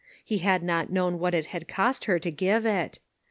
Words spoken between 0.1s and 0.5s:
He